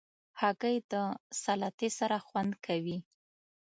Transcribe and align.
هګۍ 0.41 0.77
د 0.91 0.93
سلاتې 1.41 1.89
سره 1.99 2.17
خوند 2.27 2.53
کوي. 2.65 2.97